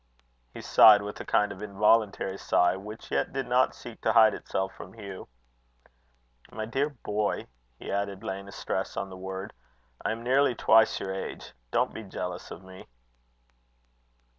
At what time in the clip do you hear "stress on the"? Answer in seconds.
8.51-9.15